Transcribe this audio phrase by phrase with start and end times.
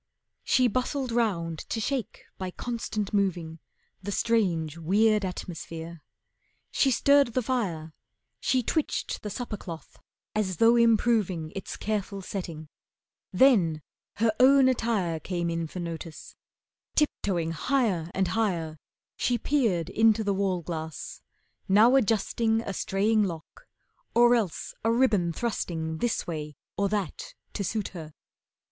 [0.43, 3.59] She bustled round to shake by constant moving
[4.01, 6.01] The strange, weird atmosphere.
[6.71, 7.93] She stirred the fire,
[8.39, 9.99] She twitched the supper cloth
[10.33, 12.67] as though improving Its careful setting,
[13.31, 13.83] then
[14.15, 16.35] her own attire Came in for notice,
[16.95, 18.79] tiptoeing higher and higher
[19.17, 21.21] She peered into the wall glass,
[21.67, 23.67] now adjusting A straying lock,
[24.15, 28.15] or else a ribbon thrusting This way or that to suit her.